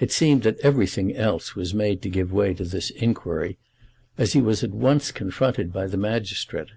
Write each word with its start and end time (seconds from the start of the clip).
It 0.00 0.10
seemed 0.10 0.44
that 0.44 0.58
everything 0.60 1.14
else 1.14 1.54
was 1.54 1.74
made 1.74 2.00
to 2.00 2.08
give 2.08 2.32
way 2.32 2.54
to 2.54 2.64
this 2.64 2.88
inquiry, 2.88 3.58
as 4.16 4.32
he 4.32 4.40
was 4.40 4.64
at 4.64 4.70
once 4.72 5.12
confronted 5.12 5.74
by 5.74 5.86
the 5.88 5.98
magistrate. 5.98 6.68